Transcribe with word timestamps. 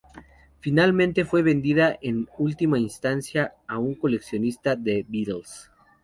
Finalmente 0.61 1.25
fue 1.25 1.43
vendida 1.43 1.99
en 2.01 2.27
última 2.39 2.79
instancia 2.79 3.53
a 3.67 3.77
un 3.77 3.93
coleccionista 3.93 4.75
de 4.75 5.05
Beatles. 5.07 5.69